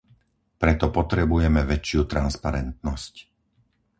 [0.61, 3.13] Preto potrebujeme väčšiu transparentnosť.